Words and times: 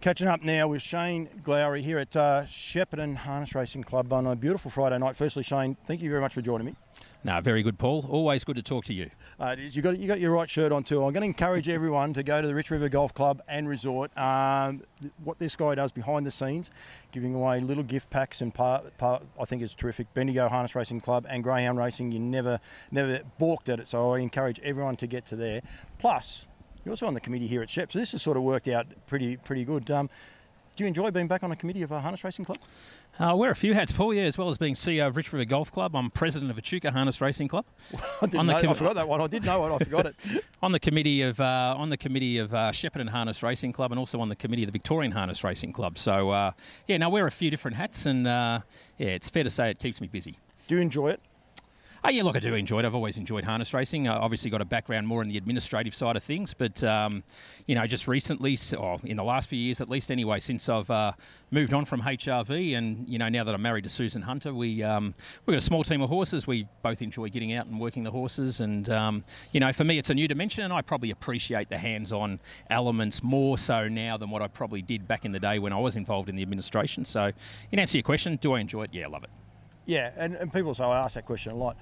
Catching 0.00 0.28
up 0.28 0.42
now 0.42 0.68
with 0.68 0.82
Shane 0.82 1.28
Gloury 1.42 1.82
here 1.82 1.98
at 1.98 2.14
uh, 2.14 2.42
Shepparton 2.46 3.16
Harness 3.16 3.54
Racing 3.54 3.82
Club 3.82 4.12
on 4.12 4.26
a 4.26 4.36
beautiful 4.36 4.70
Friday 4.70 4.98
night. 4.98 5.16
Firstly, 5.16 5.42
Shane, 5.42 5.76
thank 5.86 6.00
you 6.02 6.10
very 6.10 6.20
much 6.20 6.34
for 6.34 6.42
joining 6.42 6.66
me. 6.66 6.76
No, 7.24 7.40
very 7.40 7.62
good, 7.62 7.78
Paul. 7.78 8.06
Always 8.08 8.44
good 8.44 8.56
to 8.56 8.62
talk 8.62 8.84
to 8.84 8.94
you. 8.94 9.10
Uh, 9.40 9.56
you 9.58 9.82
got 9.82 9.98
you 9.98 10.06
got 10.06 10.20
your 10.20 10.30
right 10.30 10.48
shirt 10.48 10.70
on 10.70 10.84
too. 10.84 11.04
I'm 11.04 11.12
going 11.12 11.22
to 11.22 11.26
encourage 11.26 11.68
everyone 11.68 12.14
to 12.14 12.22
go 12.22 12.40
to 12.40 12.46
the 12.46 12.54
Rich 12.54 12.70
River 12.70 12.88
Golf 12.88 13.14
Club 13.14 13.42
and 13.48 13.68
Resort. 13.68 14.16
Um, 14.16 14.82
what 15.24 15.38
this 15.38 15.56
guy 15.56 15.74
does 15.74 15.92
behind 15.92 16.24
the 16.24 16.30
scenes, 16.30 16.70
giving 17.10 17.34
away 17.34 17.60
little 17.60 17.82
gift 17.82 18.10
packs 18.10 18.40
and 18.40 18.54
part, 18.54 18.96
part 18.98 19.24
I 19.40 19.44
think 19.44 19.62
is 19.62 19.74
terrific. 19.74 20.12
Bendigo 20.14 20.48
Harness 20.48 20.76
Racing 20.76 21.00
Club 21.00 21.26
and 21.28 21.42
Greyhound 21.42 21.78
Racing. 21.78 22.12
You 22.12 22.20
never 22.20 22.60
never 22.90 23.22
balked 23.38 23.68
at 23.68 23.80
it, 23.80 23.88
so 23.88 24.14
I 24.14 24.18
encourage 24.20 24.60
everyone 24.60 24.96
to 24.96 25.06
get 25.06 25.26
to 25.26 25.36
there. 25.36 25.62
Plus, 25.98 26.46
you're 26.86 26.92
also 26.92 27.08
on 27.08 27.14
the 27.14 27.20
committee 27.20 27.48
here 27.48 27.62
at 27.62 27.68
Shep, 27.68 27.90
so 27.90 27.98
this 27.98 28.12
has 28.12 28.22
sort 28.22 28.36
of 28.36 28.44
worked 28.44 28.68
out 28.68 28.86
pretty 29.08 29.36
pretty 29.36 29.64
good. 29.64 29.90
Um, 29.90 30.08
do 30.76 30.84
you 30.84 30.88
enjoy 30.88 31.10
being 31.10 31.26
back 31.26 31.42
on 31.42 31.50
a 31.50 31.56
committee 31.56 31.82
of 31.82 31.90
a 31.90 32.00
harness 32.00 32.22
racing 32.22 32.44
club? 32.44 32.58
I 33.18 33.30
uh, 33.30 33.34
wear 33.34 33.50
a 33.50 33.56
few 33.56 33.74
hats, 33.74 33.90
Paul, 33.90 34.14
yeah, 34.14 34.22
as 34.22 34.38
well 34.38 34.50
as 34.50 34.58
being 34.58 34.74
CEO 34.74 35.06
of 35.08 35.16
Rich 35.16 35.32
River 35.32 35.46
Golf 35.46 35.72
Club. 35.72 35.96
I'm 35.96 36.10
president 36.10 36.50
of 36.50 36.58
Echuca 36.58 36.92
Harness 36.92 37.20
Racing 37.20 37.48
Club. 37.48 37.64
I, 38.22 38.26
didn't 38.26 38.46
know, 38.46 38.60
com- 38.60 38.70
I 38.70 38.74
forgot 38.74 38.94
that 38.94 39.08
one. 39.08 39.20
I 39.20 39.26
did 39.26 39.44
know 39.44 39.66
it, 39.66 39.74
I 39.74 39.78
forgot 39.78 40.06
it. 40.06 40.14
on 40.62 40.70
the 40.70 40.78
committee 40.78 41.22
of 41.22 41.40
uh, 41.40 41.74
on 41.76 41.88
the 41.88 41.96
committee 41.96 42.38
of 42.38 42.54
uh, 42.54 42.70
Shepparton 42.70 43.08
Harness 43.08 43.42
Racing 43.42 43.72
Club 43.72 43.90
and 43.90 43.98
also 43.98 44.20
on 44.20 44.28
the 44.28 44.36
committee 44.36 44.62
of 44.62 44.68
the 44.68 44.72
Victorian 44.72 45.10
Harness 45.10 45.42
Racing 45.42 45.72
Club. 45.72 45.98
So, 45.98 46.30
uh, 46.30 46.52
yeah, 46.86 46.98
now 46.98 47.10
wear 47.10 47.26
a 47.26 47.32
few 47.32 47.50
different 47.50 47.78
hats 47.78 48.06
and, 48.06 48.28
uh, 48.28 48.60
yeah, 48.98 49.08
it's 49.08 49.28
fair 49.28 49.42
to 49.42 49.50
say 49.50 49.70
it 49.70 49.80
keeps 49.80 50.00
me 50.00 50.06
busy. 50.06 50.38
Do 50.68 50.76
you 50.76 50.80
enjoy 50.80 51.08
it? 51.08 51.20
Oh, 52.04 52.08
yeah, 52.08 52.22
look, 52.22 52.36
I 52.36 52.40
do 52.40 52.54
enjoy 52.54 52.80
it. 52.80 52.84
I've 52.84 52.94
always 52.94 53.16
enjoyed 53.16 53.44
harness 53.44 53.74
racing. 53.74 54.06
I 54.06 54.16
obviously 54.16 54.50
got 54.50 54.60
a 54.60 54.64
background 54.64 55.06
more 55.06 55.22
in 55.22 55.28
the 55.28 55.36
administrative 55.36 55.94
side 55.94 56.16
of 56.16 56.22
things, 56.22 56.54
but, 56.54 56.82
um, 56.84 57.24
you 57.66 57.74
know, 57.74 57.86
just 57.86 58.06
recently, 58.06 58.56
or 58.78 59.00
in 59.04 59.16
the 59.16 59.24
last 59.24 59.48
few 59.48 59.58
years 59.58 59.80
at 59.80 59.88
least 59.88 60.10
anyway, 60.10 60.38
since 60.38 60.68
I've 60.68 60.90
uh, 60.90 61.12
moved 61.50 61.72
on 61.72 61.84
from 61.84 62.02
HRV 62.02 62.76
and, 62.76 63.06
you 63.08 63.18
know, 63.18 63.28
now 63.28 63.44
that 63.44 63.54
I'm 63.54 63.62
married 63.62 63.84
to 63.84 63.90
Susan 63.90 64.22
Hunter, 64.22 64.54
we, 64.54 64.82
um, 64.82 65.14
we've 65.44 65.54
got 65.54 65.58
a 65.58 65.66
small 65.66 65.82
team 65.82 66.00
of 66.02 66.08
horses. 66.08 66.46
We 66.46 66.68
both 66.82 67.02
enjoy 67.02 67.28
getting 67.28 67.54
out 67.54 67.66
and 67.66 67.80
working 67.80 68.04
the 68.04 68.10
horses. 68.10 68.60
And, 68.60 68.88
um, 68.88 69.24
you 69.52 69.60
know, 69.60 69.72
for 69.72 69.84
me, 69.84 69.98
it's 69.98 70.10
a 70.10 70.14
new 70.14 70.28
dimension, 70.28 70.64
and 70.64 70.72
I 70.72 70.82
probably 70.82 71.10
appreciate 71.10 71.68
the 71.68 71.78
hands 71.78 72.12
on 72.12 72.40
elements 72.70 73.22
more 73.22 73.58
so 73.58 73.88
now 73.88 74.16
than 74.16 74.30
what 74.30 74.42
I 74.42 74.48
probably 74.48 74.82
did 74.82 75.08
back 75.08 75.24
in 75.24 75.32
the 75.32 75.40
day 75.40 75.58
when 75.58 75.72
I 75.72 75.78
was 75.78 75.96
involved 75.96 76.28
in 76.28 76.36
the 76.36 76.42
administration. 76.42 77.04
So, 77.04 77.32
in 77.72 77.78
answer 77.78 77.92
to 77.92 77.98
your 77.98 78.04
question, 78.04 78.36
do 78.36 78.52
I 78.52 78.60
enjoy 78.60 78.84
it? 78.84 78.90
Yeah, 78.92 79.06
I 79.06 79.08
love 79.08 79.24
it. 79.24 79.30
Yeah, 79.86 80.10
and, 80.16 80.34
and 80.34 80.52
people 80.52 80.74
say, 80.74 80.84
I 80.84 81.04
ask 81.04 81.14
that 81.14 81.24
question 81.24 81.52
a 81.52 81.56
lot. 81.56 81.76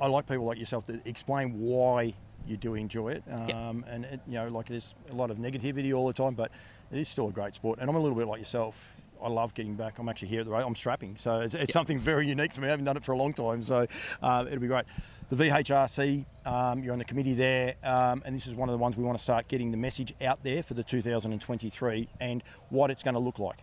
I 0.00 0.06
like 0.06 0.26
people 0.26 0.44
like 0.44 0.58
yourself 0.58 0.86
that 0.86 1.06
explain 1.06 1.60
why 1.60 2.14
you 2.46 2.56
do 2.56 2.74
enjoy 2.74 3.12
it. 3.12 3.24
Um, 3.30 3.84
yep. 3.84 3.94
And, 3.94 4.04
it, 4.06 4.20
you 4.26 4.34
know, 4.34 4.48
like 4.48 4.66
there's 4.66 4.94
a 5.10 5.14
lot 5.14 5.30
of 5.30 5.36
negativity 5.36 5.94
all 5.94 6.06
the 6.06 6.12
time, 6.12 6.34
but 6.34 6.50
it 6.90 6.98
is 6.98 7.08
still 7.08 7.28
a 7.28 7.32
great 7.32 7.54
sport. 7.54 7.78
And 7.80 7.88
I'm 7.88 7.96
a 7.96 8.00
little 8.00 8.16
bit 8.16 8.26
like 8.26 8.40
yourself. 8.40 8.96
I 9.22 9.28
love 9.28 9.54
getting 9.54 9.74
back. 9.74 9.98
I'm 9.98 10.08
actually 10.08 10.28
here 10.28 10.40
at 10.40 10.46
the 10.46 10.52
race. 10.52 10.64
I'm 10.66 10.74
strapping, 10.74 11.16
so 11.16 11.40
it's, 11.40 11.54
it's 11.54 11.72
something 11.72 11.98
very 11.98 12.26
unique 12.26 12.52
for 12.52 12.60
me. 12.60 12.66
I 12.66 12.70
haven't 12.70 12.86
done 12.86 12.96
it 12.96 13.04
for 13.04 13.12
a 13.12 13.16
long 13.16 13.32
time, 13.32 13.62
so 13.62 13.86
uh, 14.20 14.44
it'll 14.48 14.58
be 14.58 14.66
great. 14.66 14.84
The 15.30 15.36
VHRC, 15.36 16.24
um, 16.44 16.82
you're 16.82 16.92
on 16.92 16.98
the 16.98 17.04
committee 17.04 17.34
there, 17.34 17.76
um, 17.84 18.22
and 18.24 18.34
this 18.34 18.48
is 18.48 18.56
one 18.56 18.68
of 18.68 18.72
the 18.72 18.78
ones 18.78 18.96
we 18.96 19.04
want 19.04 19.16
to 19.16 19.22
start 19.22 19.46
getting 19.46 19.70
the 19.70 19.76
message 19.76 20.12
out 20.20 20.42
there 20.42 20.62
for 20.64 20.74
the 20.74 20.82
2023 20.82 22.08
and 22.20 22.42
what 22.68 22.90
it's 22.90 23.04
going 23.04 23.14
to 23.14 23.20
look 23.20 23.38
like. 23.38 23.58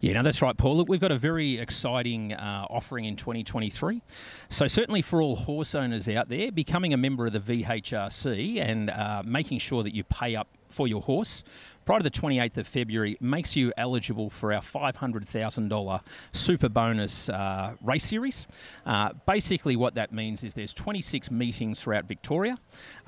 Yeah, 0.00 0.14
no, 0.14 0.22
that's 0.22 0.42
right, 0.42 0.56
Paul. 0.56 0.76
Look, 0.76 0.88
we've 0.88 1.00
got 1.00 1.12
a 1.12 1.18
very 1.18 1.58
exciting 1.58 2.32
uh, 2.32 2.66
offering 2.70 3.04
in 3.04 3.16
2023. 3.16 4.02
So, 4.48 4.66
certainly 4.66 5.02
for 5.02 5.20
all 5.20 5.36
horse 5.36 5.74
owners 5.74 6.08
out 6.08 6.28
there, 6.28 6.50
becoming 6.52 6.92
a 6.92 6.96
member 6.96 7.26
of 7.26 7.32
the 7.32 7.40
VHRC 7.40 8.60
and 8.60 8.90
uh, 8.90 9.22
making 9.24 9.58
sure 9.58 9.82
that 9.82 9.94
you 9.94 10.04
pay 10.04 10.36
up 10.36 10.48
for 10.68 10.86
your 10.86 11.02
horse 11.02 11.42
prior 11.90 11.98
to 11.98 12.04
the 12.04 12.10
28th 12.10 12.56
of 12.58 12.68
February 12.68 13.16
makes 13.20 13.56
you 13.56 13.72
eligible 13.76 14.30
for 14.30 14.52
our 14.52 14.60
$500,000 14.60 16.00
super 16.30 16.68
bonus 16.68 17.28
uh, 17.28 17.74
race 17.82 18.04
series. 18.04 18.46
Uh, 18.86 19.10
basically, 19.26 19.74
what 19.74 19.96
that 19.96 20.12
means 20.12 20.44
is 20.44 20.54
there's 20.54 20.72
26 20.72 21.32
meetings 21.32 21.82
throughout 21.82 22.04
Victoria 22.04 22.58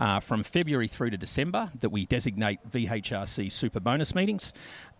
uh, 0.01 0.19
from 0.19 0.43
February 0.43 0.89
through 0.89 1.11
to 1.11 1.17
December 1.17 1.71
that 1.79 1.91
we 1.91 2.07
designate 2.07 2.59
VHRC 2.69 3.53
super 3.53 3.79
bonus 3.79 4.17
meetings. 4.17 4.53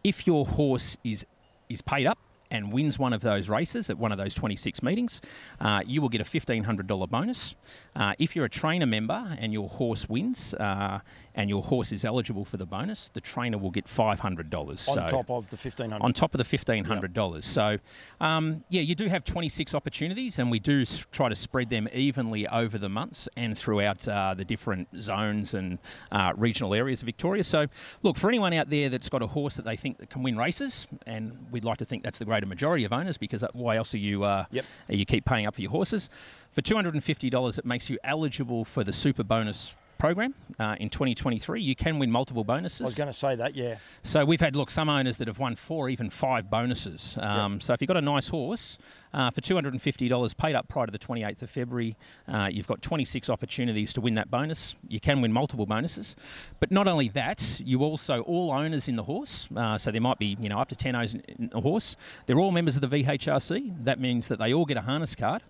If 0.05 0.29
your 0.29 0.47
horse 0.47 0.97
is 1.03 1.27
is 1.73 1.83
paid 1.83 2.07
up 2.07 2.19
and 2.53 2.71
wins 2.71 2.99
one 2.99 3.15
of 3.15 3.23
those 3.23 3.49
races 3.49 3.89
at 3.89 3.99
one 3.99 4.13
of 4.13 4.19
those 4.19 4.35
26 4.35 4.83
meetings, 4.83 5.21
uh, 5.61 5.81
you 5.87 6.03
will 6.03 6.11
get 6.11 6.21
a 6.21 6.25
$1,500 6.25 7.09
bonus. 7.09 7.57
Uh, 7.97 8.13
if 8.19 8.37
you're 8.37 8.45
a 8.45 8.51
trainer 8.51 8.87
member 8.87 9.37
and 9.39 9.53
your 9.53 9.69
horse 9.69 10.09
wins 10.09 10.53
uh, 10.55 11.01
and 11.35 11.49
your 11.49 11.63
horse 11.63 11.93
is 11.93 12.05
eligible 12.05 12.45
for 12.45 12.59
the 12.59 12.67
bonus, 12.67 13.09
the 13.09 13.21
trainer 13.21 13.57
will 13.57 13.71
get 13.71 13.87
$500. 13.87 14.55
On 14.63 14.77
so 14.77 15.07
top 15.09 15.31
of 15.31 15.49
the 15.49 15.57
$1,500. 15.57 16.03
On 16.03 16.13
top 16.13 16.35
of 16.35 16.39
the 16.39 16.57
$1,500. 16.57 17.35
Yep. 17.35 17.43
So, 17.43 17.79
um, 18.21 18.65
yeah, 18.69 18.83
you 18.83 18.95
do 18.95 19.07
have 19.07 19.25
26 19.25 19.75
opportunities 19.75 20.39
and 20.39 20.51
we 20.51 20.59
do 20.59 20.85
try 21.11 21.31
to 21.31 21.35
spread 21.35 21.71
them 21.71 21.89
evenly 21.93 22.47
over 22.49 22.77
the 22.77 22.91
months 22.91 23.31
and 23.35 23.57
throughout 23.57 24.07
uh, 24.07 24.35
the 24.35 24.45
different 24.45 24.89
zones 25.01 25.55
and 25.55 25.79
uh, 26.11 26.35
regional 26.37 26.75
areas 26.75 27.01
of 27.01 27.07
Victoria. 27.07 27.45
So, 27.45 27.67
look, 28.03 28.19
for 28.19 28.29
anyone 28.29 28.53
out 28.53 28.69
there 28.69 28.91
that's 28.91 29.09
got 29.09 29.23
a 29.23 29.27
horse 29.27 29.57
that 29.57 29.65
they 29.65 29.77
think 29.77 29.97
that 29.99 30.11
can 30.11 30.23
win 30.23 30.37
races, 30.37 30.87
and 31.07 31.47
we'd 31.51 31.65
like 31.65 31.79
to 31.79 31.85
think 31.85 32.03
that's 32.03 32.19
the 32.19 32.27
greater 32.43 32.49
majority 32.49 32.85
of 32.85 32.93
owners 32.93 33.17
because 33.19 33.45
why 33.53 33.77
else 33.77 33.95
are 33.95 33.99
you, 33.99 34.25
uh, 34.25 34.45
yep. 34.51 34.65
you 34.89 35.05
keep 35.05 35.25
paying 35.25 35.47
up 35.47 35.55
for 35.55 35.63
your 35.63 35.71
horses? 35.71 36.11
For 36.51 36.61
$250, 36.61 37.59
it 37.59 37.65
makes 37.65 37.89
you 37.89 37.99
eligible 38.05 38.65
for 38.65 38.85
the 38.85 38.93
super 38.93 39.23
bonus 39.23 39.75
program 40.03 40.35
uh, 40.59 40.75
in 40.81 40.91
2023. 40.91 41.63
You 41.63 41.77
can 41.77 42.01
win 42.01 42.11
multiple 42.11 42.43
bonuses. 42.43 42.81
I 42.81 42.85
was 42.87 42.97
going 42.97 43.07
to 43.07 43.13
say 43.13 43.37
that, 43.37 43.55
yeah. 43.55 43.77
So 44.03 44.25
we've 44.25 44.41
had 44.41 44.57
look 44.57 44.69
some 44.69 44.89
owners 44.89 45.19
that 45.19 45.29
have 45.29 45.39
won 45.39 45.55
four, 45.55 45.89
even 45.89 46.11
five 46.11 46.51
bonuses. 46.51 47.17
Um, 47.21 47.53
yep. 47.53 47.63
So 47.63 47.73
if 47.73 47.81
you've 47.81 47.87
got 47.87 47.97
a 47.97 48.01
nice 48.01 48.27
horse 48.27 48.79
uh, 49.15 49.31
for 49.31 49.41
$250 49.41 50.37
paid 50.37 50.57
up 50.57 50.67
prior 50.67 50.87
to 50.87 50.91
the 50.91 50.99
28th 50.99 51.43
of 51.43 51.51
February, 51.51 51.97
uh, 52.27 52.49
you've 52.51 52.67
got 52.67 52.83
26 52.83 53.31
opportunities 53.31 53.93
to 53.93 54.01
win 54.01 54.17
that 54.17 54.29
bonus. 54.29 54.75
You 54.89 54.99
can 54.99 55.21
win 55.21 55.33
multiple 55.33 55.67
bonuses, 55.67 56.17
but 56.59 56.73
not 56.73 56.89
only 56.89 57.09
that, 57.11 57.61
you 57.65 57.85
also 57.85 58.23
all 58.23 58.51
owners 58.51 58.89
in 58.89 58.97
the 58.97 59.05
horse. 59.05 59.47
Uh, 59.55 59.79
so 59.79 59.93
there 59.93 60.01
might 60.01 60.19
be 60.19 60.37
you 60.41 60.49
know 60.49 60.59
up 60.59 60.69
to 60.71 60.75
10 60.75 60.97
owners 60.97 61.15
in 61.15 61.53
a 61.55 61.61
horse. 61.61 61.95
They're 62.27 62.41
all 62.41 62.51
members 62.51 62.75
of 62.75 62.83
the 62.83 62.89
VHRC. 62.89 63.85
That 63.85 64.01
means 64.01 64.27
that 64.27 64.41
they 64.41 64.53
all 64.53 64.65
get 64.65 64.77
a 64.77 64.83
harness 64.83 65.15
card. 65.15 65.43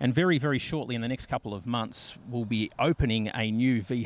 And 0.00 0.14
very, 0.14 0.38
very 0.38 0.60
shortly 0.60 0.94
in 0.94 1.00
the 1.00 1.08
next 1.08 1.26
couple 1.26 1.52
of 1.52 1.66
months, 1.66 2.16
we'll 2.30 2.44
be 2.44 2.70
opening 2.78 3.32
a 3.34 3.50
new 3.50 3.82
VHRC 3.82 3.97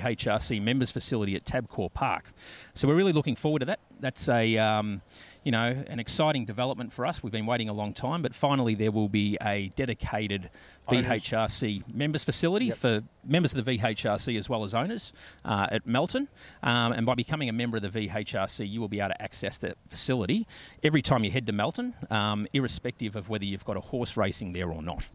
members 0.61 0.91
facility 0.91 1.35
at 1.37 1.45
Tabcorp 1.45 1.95
Park. 1.95 2.33
So 2.75 2.89
we're 2.89 2.97
really 2.97 3.13
looking 3.13 3.37
forward 3.37 3.61
to 3.61 3.67
that. 3.67 3.81
That's 4.01 4.29
a 4.29 4.59
um, 4.59 5.03
you 5.45 5.51
know, 5.51 5.85
an 5.89 5.99
exciting 5.99 6.45
development 6.45 6.93
for 6.93 7.05
us. 7.05 7.23
We've 7.23 7.33
been 7.33 7.47
waiting 7.47 7.69
a 7.69 7.73
long 7.73 7.95
time, 7.95 8.23
but 8.23 8.35
finally 8.35 8.75
there 8.75 8.93
will 8.93 9.09
be 9.09 9.37
a 9.43 9.69
dedicated 9.75 10.51
VHRC 10.89 11.93
members 11.93 12.23
facility 12.23 12.67
yep. 12.67 12.77
for 12.77 13.03
members 13.25 13.55
of 13.55 13.65
the 13.65 13.79
VHRC 13.79 14.39
as 14.39 14.49
well 14.49 14.65
as 14.65 14.75
owners 14.75 15.13
uh, 15.45 15.67
at 15.71 15.87
Melton. 15.87 16.29
Um, 16.63 16.93
and 16.93 17.07
by 17.07 17.15
becoming 17.15 17.49
a 17.49 17.53
member 17.53 17.77
of 17.77 17.83
the 17.83 17.89
VHRC, 17.89 18.69
you 18.69 18.81
will 18.81 18.89
be 18.89 19.01
able 19.01 19.11
to 19.11 19.23
access 19.23 19.57
the 19.57 19.75
facility 19.89 20.47
every 20.83 21.03
time 21.03 21.25
you 21.25 21.31
head 21.31 21.47
to 21.47 21.53
Melton, 21.53 21.95
um, 22.11 22.47
irrespective 22.53 23.17
of 23.17 23.29
whether 23.29 23.45
you've 23.45 23.65
got 23.65 23.77
a 23.77 23.81
horse 23.81 24.17
racing 24.17 24.53
there 24.53 24.71
or 24.71 24.83
not. 24.83 25.09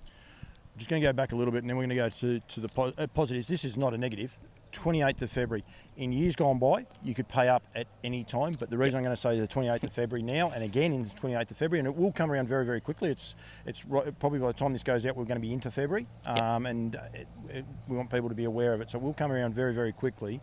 Just 0.77 0.89
going 0.89 1.01
to 1.01 1.07
go 1.07 1.13
back 1.13 1.31
a 1.31 1.35
little 1.35 1.51
bit 1.51 1.63
and 1.63 1.69
then 1.69 1.77
we're 1.77 1.87
going 1.87 1.89
to 1.89 1.95
go 1.95 2.09
to, 2.09 2.39
to 2.39 2.59
the 2.59 2.93
uh, 2.97 3.07
positives. 3.07 3.47
This 3.47 3.63
is 3.63 3.77
not 3.77 3.93
a 3.93 3.97
negative. 3.97 4.37
28th 4.77 5.21
of 5.23 5.31
February. 5.31 5.63
In 5.97 6.11
years 6.11 6.35
gone 6.35 6.59
by, 6.59 6.85
you 7.03 7.15
could 7.15 7.27
pay 7.27 7.47
up 7.47 7.63
at 7.73 7.87
any 8.03 8.23
time, 8.23 8.53
but 8.59 8.69
the 8.69 8.77
reason 8.77 8.97
I'm 8.97 9.03
going 9.03 9.15
to 9.15 9.21
say 9.21 9.39
the 9.39 9.47
28th 9.47 9.83
of 9.83 9.93
February 9.93 10.21
now, 10.21 10.51
and 10.51 10.63
again 10.63 10.93
in 10.93 11.03
the 11.03 11.09
28th 11.09 11.51
of 11.51 11.57
February, 11.57 11.79
and 11.79 11.87
it 11.87 11.95
will 11.95 12.11
come 12.11 12.31
around 12.31 12.47
very, 12.47 12.65
very 12.65 12.81
quickly. 12.81 13.09
It's 13.09 13.35
it's 13.65 13.83
probably 13.83 14.39
by 14.39 14.47
the 14.47 14.53
time 14.53 14.73
this 14.73 14.83
goes 14.83 15.05
out, 15.05 15.15
we're 15.15 15.25
going 15.25 15.41
to 15.41 15.47
be 15.47 15.53
into 15.53 15.71
February, 15.71 16.07
um, 16.27 16.65
and 16.67 16.95
it, 17.13 17.27
it, 17.49 17.65
we 17.87 17.97
want 17.97 18.11
people 18.11 18.29
to 18.29 18.35
be 18.35 18.43
aware 18.43 18.73
of 18.73 18.81
it. 18.81 18.91
So 18.91 18.99
it 18.99 19.03
will 19.03 19.13
come 19.13 19.31
around 19.31 19.55
very, 19.55 19.73
very 19.73 19.91
quickly 19.91 20.39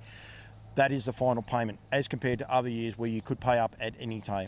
that 0.75 0.93
is 0.93 1.05
the 1.05 1.13
final 1.13 1.43
payment, 1.43 1.79
as 1.93 2.09
compared 2.09 2.39
to 2.41 2.51
other 2.51 2.69
years 2.69 2.99
where 2.99 3.11
you 3.11 3.23
could 3.23 3.41
pay 3.41 3.59
up 3.59 3.75
at 3.81 3.95
any 4.01 4.21
time. 4.21 4.47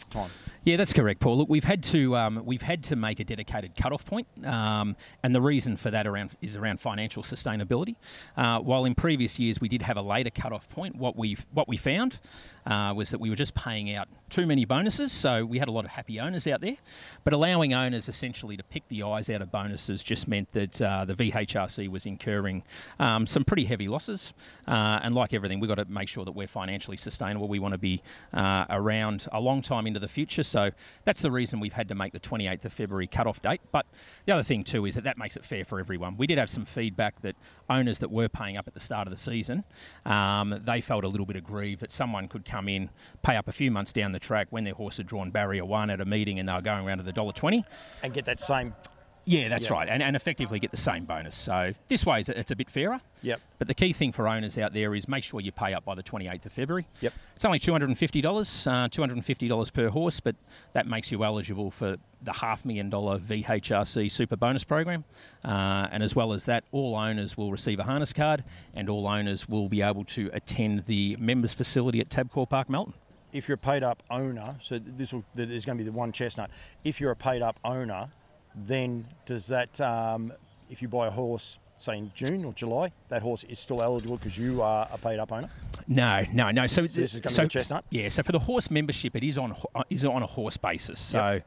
Yeah, 0.65 0.77
that's 0.77 0.93
correct, 0.93 1.21
Paul. 1.21 1.39
Look, 1.39 1.49
we've 1.49 1.65
had 1.65 1.83
to 1.85 2.17
um, 2.17 2.43
we've 2.45 2.63
had 2.63 2.83
to 2.85 2.97
make 2.97 3.21
a 3.21 3.25
dedicated 3.25 3.77
cut-off 3.77 4.05
point, 4.05 4.27
um, 4.45 4.97
and 5.23 5.35
the 5.35 5.41
reason 5.41 5.77
for 5.77 5.91
that 5.91 6.07
around 6.07 6.33
is 6.41 6.57
around 6.57 6.81
financial 6.81 7.23
sustainability. 7.23 7.97
Uh, 8.37 8.61
while 8.61 8.85
in 8.85 8.95
previous 8.95 9.39
years 9.39 9.61
we 9.61 9.69
did 9.69 9.83
have 9.83 9.97
a 9.97 10.03
later 10.03 10.31
cut-off 10.31 10.69
point, 10.69 10.97
what 10.97 11.17
we 11.17 11.37
what 11.53 11.69
we 11.69 11.77
found 11.77 12.19
uh, 12.67 12.93
was 12.95 13.11
that 13.11 13.21
we 13.21 13.31
were 13.31 13.37
just 13.37 13.55
paying 13.55 13.95
out 13.95 14.09
too 14.29 14.47
many 14.47 14.65
bonuses, 14.65 15.13
so 15.13 15.45
we 15.45 15.59
had 15.59 15.69
a 15.69 15.71
lot 15.71 15.85
of 15.85 15.93
happy 15.93 16.19
owners 16.19 16.47
out 16.49 16.61
there. 16.61 16.77
But 17.23 17.33
allowing 17.33 17.75
owners 17.75 18.09
essentially 18.09 18.57
to 18.57 18.65
pick 18.65 18.89
the 18.89 19.05
eyes 19.05 19.31
out 19.31 19.41
of 19.41 19.53
bonuses 19.53 20.03
just 20.03 20.27
meant 20.27 20.51
that 20.53 20.83
uh, 20.83 21.05
the 21.05 21.15
VHRC 21.15 21.89
was 21.89 22.07
incurring 22.07 22.65
um, 22.99 23.27
some 23.27 23.45
pretty 23.45 23.67
heavy 23.67 23.87
losses, 23.87 24.33
uh, 24.67 24.99
and 25.03 25.15
like 25.15 25.33
everything, 25.33 25.61
we've 25.61 25.69
got 25.69 25.77
to 25.77 25.85
make 25.85 26.09
sure 26.09 26.16
sure 26.17 26.25
that 26.25 26.33
we're 26.33 26.47
financially 26.47 26.97
sustainable. 26.97 27.47
We 27.47 27.59
want 27.59 27.73
to 27.73 27.79
be 27.79 28.03
uh, 28.33 28.65
around 28.71 29.29
a 29.33 29.41
long 29.41 29.61
time 29.61 29.87
into 29.87 30.01
the 30.01 30.09
future. 30.09 30.43
So 30.43 30.71
that's 31.05 31.21
the 31.21 31.31
reason 31.31 31.61
we've 31.61 31.75
had 31.75 31.89
to 31.89 31.95
make 31.95 32.15
the 32.15 32.21
28th 32.21 32.65
of 32.65 32.73
February 32.73 33.07
cut-off 33.07 33.43
date. 33.43 33.61
But 33.71 33.85
the 34.25 34.33
other 34.33 34.43
thing 34.43 34.65
too 34.65 34.87
is 34.87 34.95
that 34.95 35.05
that 35.05 35.19
makes 35.19 35.37
it 35.37 35.45
fair 35.45 35.65
for 35.65 35.79
everyone. 35.79 36.17
We 36.17 36.27
did 36.27 36.39
have 36.39 36.49
some 36.49 36.65
feedback 36.65 37.21
that 37.21 37.37
owners 37.69 37.99
that 37.99 38.11
were 38.11 38.31
paying 38.31 38.57
up 38.57 38.67
at 38.67 38.73
the 38.73 38.81
start 38.81 39.07
of 39.07 39.11
the 39.11 39.19
season, 39.19 39.65
um, 40.07 40.63
they 40.65 40.81
felt 40.81 41.05
a 41.05 41.09
little 41.09 41.27
bit 41.27 41.37
aggrieved 41.37 41.81
that 41.81 41.93
someone 41.93 42.29
could 42.29 42.47
come 42.47 42.67
in, 42.69 42.89
pay 43.23 43.37
up 43.37 43.47
a 43.47 43.53
few 43.53 43.71
months 43.71 43.93
down 43.93 44.13
the 44.13 44.19
track 44.19 44.47
when 44.51 44.65
their 44.65 44.75
horse 44.75 44.97
had 44.97 45.07
drawn 45.07 45.31
barrier 45.31 45.67
one 45.67 45.91
at 45.91 46.01
a 46.01 46.07
meeting 46.07 46.39
and 46.39 46.49
they 46.49 46.53
were 46.55 46.63
going 46.63 46.87
around 46.87 46.99
to 46.99 47.05
the 47.05 47.13
dollar 47.13 47.33
twenty, 47.33 47.63
and 48.03 48.15
get 48.15 48.25
that 48.25 48.41
same 48.41 48.75
yeah, 49.27 49.49
that's 49.49 49.65
Yep. 49.65 49.71
right, 49.73 49.89
and, 49.89 50.03
and 50.03 50.17
effectively 50.17 50.59
get 50.61 50.71
the 50.71 50.77
same 50.77 51.05
bonus. 51.05 51.37
So 51.37 51.73
this 51.89 52.07
way, 52.07 52.21
it's 52.21 52.29
a, 52.29 52.39
it's 52.39 52.51
a 52.53 52.57
bit 52.57 52.71
fairer. 52.71 53.01
Yep. 53.23 53.41
But 53.59 53.69
the 53.69 53.75
key 53.75 53.93
thing 53.93 54.13
for 54.13 54.27
owners 54.29 54.57
out 54.57 54.73
there 54.73 54.95
is 54.95 55.09
make 55.09 55.25
sure 55.25 55.41
you 55.41 55.51
pay 55.53 55.75
up 55.75 55.85
by 55.85 55.95
the 55.95 56.03
28th 56.03 56.47
of 56.47 56.53
February. 56.53 56.87
Yep. 57.01 57.13
It's 57.35 57.45
only 57.45 57.59
$250, 57.59 58.67
uh, 58.67 58.89
$250 58.89 59.73
per 59.73 59.89
horse, 59.89 60.21
but 60.21 60.37
that 60.73 60.87
makes 60.87 61.11
you 61.13 61.25
eligible 61.25 61.71
for 61.71 61.97
the 62.23 62.33
half 62.33 62.65
million 62.65 62.89
dollar 62.89 63.19
VHRC 63.19 64.11
super 64.11 64.37
bonus 64.37 64.65
program. 64.65 65.05
Uh, 65.45 65.89
and 65.91 66.03
as 66.03 66.15
well 66.15 66.33
as 66.33 66.45
that, 66.47 66.65
all 66.73 66.95
owners 66.97 67.37
will 67.37 67.51
receive 67.51 67.79
a 67.79 67.85
harness 67.85 68.13
card 68.13 68.45
and 68.75 68.89
all 68.89 69.07
owners 69.07 69.49
will 69.49 69.69
be 69.69 69.83
able 69.83 70.05
to 70.05 70.31
attend 70.33 70.85
the 70.87 71.17
members 71.19 71.53
facility 71.55 72.01
at 72.01 72.09
Tabcorp 72.09 72.49
Park, 72.51 72.69
Melton. 72.71 72.95
if 73.33 73.49
you're 73.49 73.57
a 73.57 73.59
paid 73.59 73.83
up 73.83 74.03
owner, 74.11 74.57
so 74.61 74.79
this 74.79 75.13
will 75.13 75.25
there's 75.35 75.65
going 75.67 75.77
to 75.79 75.85
be 75.85 75.89
the 75.89 75.97
one 75.97 76.13
chestnut. 76.13 76.51
If 76.85 77.01
you're 77.01 77.11
a 77.13 77.17
paid 77.17 77.43
up 77.43 77.59
owner, 77.65 78.09
then 78.57 79.07
does 79.27 79.47
that 79.49 79.81
um, 79.81 80.33
if 80.71 80.83
you 80.83 80.89
buy 80.89 81.07
a 81.07 81.11
horse, 81.11 81.59
say 81.77 81.99
in 81.99 82.11
June 82.15 82.45
or 82.45 82.53
July, 82.53 82.91
that 83.09 83.23
horse 83.23 83.45
is 83.45 83.59
still 83.59 83.83
eligible 83.83 84.17
because 84.17 84.39
you 84.39 84.63
are 84.63 84.89
a 84.93 84.99
paid 84.99 85.19
up 85.19 85.31
owner. 85.31 85.51
No, 85.87 86.25
no, 86.33 86.51
no. 86.51 86.67
So, 86.67 86.83
this 86.83 86.97
is 86.97 87.21
gonna 87.21 87.35
so 87.35 87.43
be 87.45 87.49
chestnut? 87.49 87.85
Yeah. 87.91 88.09
So 88.09 88.23
for 88.23 88.33
the 88.33 88.39
horse 88.39 88.71
membership, 88.71 89.15
it 89.15 89.23
is 89.23 89.39
on 89.39 89.55
is 89.91 90.05
on 90.05 90.23
a 90.23 90.27
horse 90.27 90.57
basis. 90.57 91.01
So. 91.01 91.41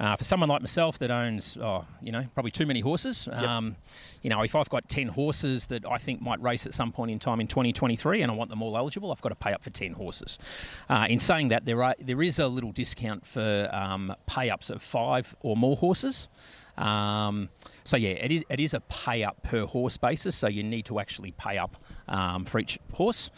Uh, 0.00 0.16
for 0.16 0.24
someone 0.24 0.48
like 0.48 0.62
myself 0.62 0.98
that 0.98 1.10
owns, 1.10 1.58
oh, 1.60 1.84
you 2.00 2.10
know, 2.10 2.24
probably 2.32 2.50
too 2.50 2.64
many 2.64 2.80
horses, 2.80 3.28
um, 3.32 3.76
you 4.22 4.30
know, 4.30 4.40
if 4.40 4.56
I've 4.56 4.70
got 4.70 4.88
10 4.88 5.08
horses 5.08 5.66
that 5.66 5.84
I 5.84 5.98
think 5.98 6.22
might 6.22 6.40
race 6.40 6.66
at 6.66 6.72
some 6.72 6.90
point 6.90 7.10
in 7.10 7.18
time 7.18 7.38
in 7.38 7.46
2023 7.46 8.22
and 8.22 8.32
I 8.32 8.34
want 8.34 8.48
them 8.48 8.62
all 8.62 8.78
eligible, 8.78 9.12
I've 9.12 9.20
got 9.20 9.28
to 9.28 9.34
pay 9.34 9.52
up 9.52 9.62
for 9.62 9.68
10 9.68 9.92
horses. 9.92 10.38
Uh, 10.88 11.06
in 11.10 11.20
saying 11.20 11.48
that, 11.48 11.66
there, 11.66 11.82
are, 11.82 11.94
there 11.98 12.22
is 12.22 12.38
a 12.38 12.48
little 12.48 12.72
discount 12.72 13.26
for 13.26 13.68
um, 13.72 14.14
pay 14.26 14.48
ups 14.48 14.70
of 14.70 14.82
five 14.82 15.36
or 15.42 15.54
more 15.54 15.76
horses. 15.76 16.28
Um, 16.78 17.50
so 17.84 17.98
yeah, 17.98 18.10
it 18.10 18.32
is 18.32 18.44
it 18.48 18.58
is 18.58 18.72
a 18.72 18.80
pay 18.80 19.22
up 19.22 19.42
per 19.42 19.66
horse 19.66 19.98
basis. 19.98 20.34
So 20.34 20.48
you 20.48 20.62
need 20.62 20.86
to 20.86 20.98
actually 20.98 21.32
pay 21.32 21.58
up 21.58 21.76
um, 22.08 22.46
for 22.46 22.58
each 22.58 22.78
horse. 22.94 23.30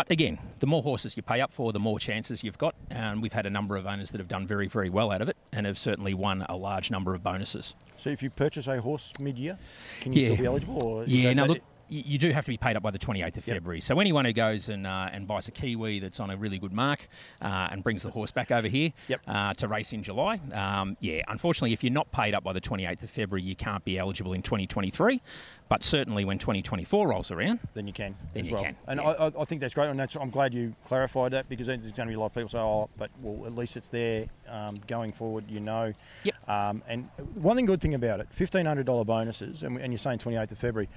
But 0.00 0.10
again, 0.10 0.38
the 0.60 0.66
more 0.66 0.82
horses 0.82 1.14
you 1.14 1.22
pay 1.22 1.42
up 1.42 1.52
for, 1.52 1.74
the 1.74 1.78
more 1.78 1.98
chances 1.98 2.42
you've 2.42 2.56
got. 2.56 2.74
And 2.88 3.20
we've 3.20 3.34
had 3.34 3.44
a 3.44 3.50
number 3.50 3.76
of 3.76 3.84
owners 3.86 4.12
that 4.12 4.18
have 4.18 4.28
done 4.28 4.46
very 4.46 4.66
very 4.66 4.88
well 4.88 5.10
out 5.10 5.20
of 5.20 5.28
it 5.28 5.36
and 5.52 5.66
have 5.66 5.76
certainly 5.76 6.14
won 6.14 6.46
a 6.48 6.56
large 6.56 6.90
number 6.90 7.14
of 7.14 7.22
bonuses. 7.22 7.74
So 7.98 8.08
if 8.08 8.22
you 8.22 8.30
purchase 8.30 8.66
a 8.66 8.80
horse 8.80 9.12
mid-year, 9.20 9.58
can 10.00 10.14
you 10.14 10.22
Yeah. 10.22 10.28
still 10.28 10.36
be 10.38 10.46
eligible? 10.46 10.82
Or 10.82 11.04
is 11.04 11.10
Yeah, 11.12 11.34
now 11.34 11.44
look, 11.44 11.60
you 11.90 12.18
do 12.18 12.30
have 12.30 12.44
to 12.44 12.50
be 12.50 12.56
paid 12.56 12.76
up 12.76 12.82
by 12.82 12.90
the 12.90 12.98
28th 12.98 13.36
of 13.36 13.46
Yep. 13.46 13.56
February. 13.56 13.80
So 13.80 14.00
anyone 14.00 14.24
who 14.24 14.32
goes 14.32 14.68
and 14.68 14.86
uh, 14.86 15.08
and 15.12 15.26
buys 15.26 15.48
a 15.48 15.50
Kiwi 15.50 15.98
that's 16.00 16.20
on 16.20 16.30
a 16.30 16.36
really 16.36 16.58
good 16.58 16.72
mark 16.72 17.08
uh, 17.42 17.68
and 17.70 17.82
brings 17.82 18.02
the 18.04 18.10
horse 18.10 18.30
back 18.30 18.50
over 18.50 18.68
here 18.68 18.92
Yep. 19.08 19.20
uh, 19.26 19.54
to 19.54 19.68
race 19.68 19.92
in 19.92 20.02
July, 20.02 20.40
um, 20.54 20.96
yeah, 21.00 21.22
unfortunately, 21.28 21.72
if 21.72 21.82
you're 21.84 21.92
not 21.92 22.10
paid 22.12 22.34
up 22.34 22.42
by 22.44 22.52
the 22.52 22.60
28th 22.60 23.02
of 23.02 23.10
February, 23.10 23.42
you 23.42 23.56
can't 23.56 23.84
be 23.84 23.98
eligible 23.98 24.32
in 24.32 24.42
2023. 24.42 25.20
But 25.68 25.84
certainly 25.84 26.24
when 26.24 26.38
2024 26.38 27.08
rolls 27.08 27.30
around, 27.30 27.60
then 27.74 27.86
you 27.86 27.92
can. 27.92 28.16
Then 28.34 28.40
as 28.40 28.48
you 28.48 28.54
well. 28.54 28.64
can, 28.64 28.76
And 28.88 28.98
yeah. 29.00 29.08
I, 29.10 29.26
I- 29.40 29.44
think 29.44 29.60
that's 29.60 29.74
great, 29.74 29.88
and 29.88 29.98
that's, 29.98 30.16
I'm 30.16 30.30
glad 30.30 30.54
you 30.54 30.74
clarified 30.84 31.32
that 31.32 31.48
because 31.48 31.66
there's 31.66 31.80
going 31.80 32.06
to 32.06 32.06
be 32.06 32.14
a 32.14 32.18
lot 32.20 32.26
of 32.26 32.34
people 32.34 32.48
say, 32.48 32.58
"Oh, 32.58 32.88
but 32.96 33.10
well, 33.20 33.46
at 33.46 33.54
least 33.54 33.76
it's 33.76 33.88
there 33.88 34.26
um, 34.48 34.80
going 34.86 35.12
forward." 35.12 35.44
You 35.48 35.58
know. 35.60 35.92
Yep. 36.24 36.48
Um, 36.48 36.82
and 36.88 37.08
one 37.34 37.56
thing, 37.56 37.66
good 37.66 37.80
thing 37.80 37.94
about 37.94 38.20
it, 38.20 38.28
fifteen 38.30 38.66
hundred 38.66 38.86
dollar 38.86 39.04
bonuses, 39.04 39.62
and, 39.64 39.76
and 39.78 39.92
you're 39.92 39.98
saying 39.98 40.18
28th 40.18 40.52
of 40.52 40.58
February. 40.58 40.88